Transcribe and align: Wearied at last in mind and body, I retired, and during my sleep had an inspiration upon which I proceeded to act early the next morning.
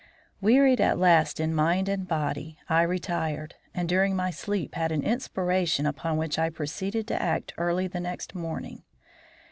Wearied 0.41 0.81
at 0.81 0.97
last 0.97 1.39
in 1.39 1.53
mind 1.53 1.87
and 1.87 2.07
body, 2.07 2.57
I 2.67 2.81
retired, 2.81 3.53
and 3.71 3.87
during 3.87 4.15
my 4.15 4.31
sleep 4.31 4.73
had 4.73 4.91
an 4.91 5.03
inspiration 5.03 5.85
upon 5.85 6.17
which 6.17 6.39
I 6.39 6.49
proceeded 6.49 7.05
to 7.09 7.21
act 7.21 7.53
early 7.59 7.85
the 7.87 7.99
next 7.99 8.33
morning. 8.33 8.81